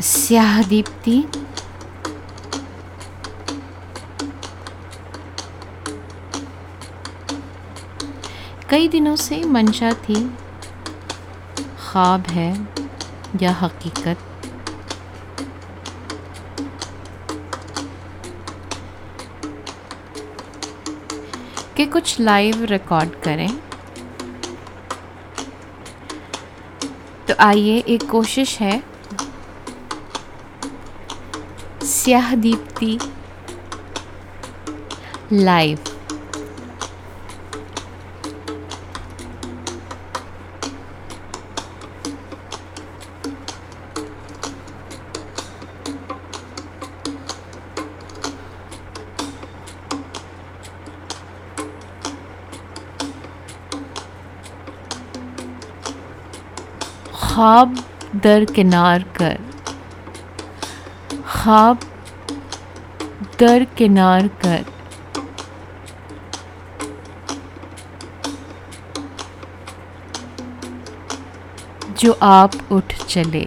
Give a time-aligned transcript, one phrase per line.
[0.00, 1.24] स्याह दीप्ति
[8.70, 10.14] कई दिनों से मंशा थी।
[11.78, 12.68] ख्वाब है
[13.42, 14.18] या हकीकत।
[21.76, 23.50] के कुछ लाइव रिकॉर्ड करें।
[27.28, 28.87] तो आइए एक कोशिश है
[32.08, 32.98] स्याह दीप्ति
[35.32, 35.78] लाइव
[57.14, 57.76] ख्वाब
[58.16, 59.38] दर किनार कर।
[61.26, 61.87] ख्वाब
[63.40, 64.64] दर किनार कर।
[71.98, 73.46] जो आप उठ चले।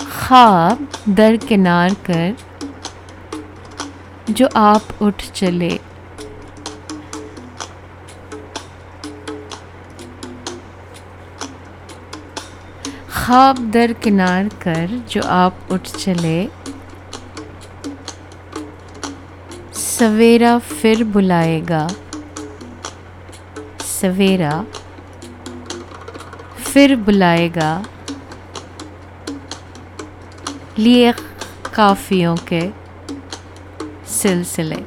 [0.00, 2.36] ख्वाब दर किनार कर।
[4.30, 5.70] जो आप उठ चले।
[13.10, 16.66] ख्वाब दर किनार कर। जो आप उठ चले।
[19.98, 21.88] सवेरा फिर बुलाएगा।
[23.80, 24.64] सवेरा
[26.64, 27.84] फिर बुलाएगा।
[30.78, 31.12] लिए
[31.74, 32.60] काफियों के
[34.06, 34.82] सिलसिले।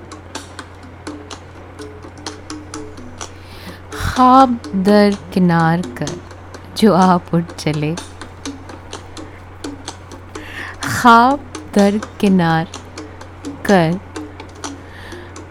[3.94, 6.20] ख्वाब दर किनार कर
[6.78, 7.96] जो आप उठ चले।
[10.84, 12.68] ख्वाब दर किनार
[13.66, 14.09] कर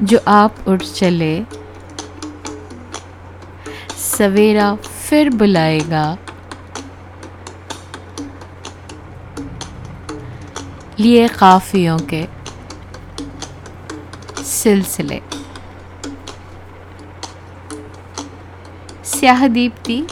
[0.03, 1.45] जो आप उठ चले,
[3.99, 6.19] सवेरा फिर बुलाएगा।
[11.01, 12.27] लिए काफियों के
[14.45, 15.21] सिलसिले।
[19.05, 20.03] स्याह दीप्ति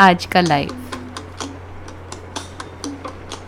[0.00, 0.89] आज का लाइव